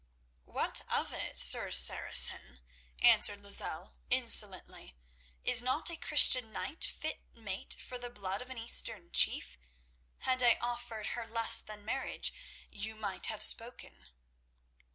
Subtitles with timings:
[0.47, 2.61] "What of it, Sir Saracen?"
[3.03, 4.95] answered Lozelle, insolently.
[5.43, 9.59] "Is not a Christian knight fit mate for the blood of an Eastern chief?
[10.21, 12.33] Had I offered her less than marriage,
[12.71, 14.07] you might have spoken."